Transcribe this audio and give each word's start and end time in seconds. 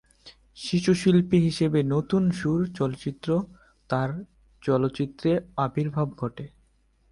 শিশুশিল্পী 0.57 1.37
হিসেবে 1.39 1.79
"নতুন 1.83 2.23
সুর" 2.31 2.59
চলচ্চিত্রে 2.75 3.35
তার 3.89 4.09
চলচ্চিত্রে 4.61 5.31
আবির্ভাব 5.57 6.07
ঘটে। 6.15 6.45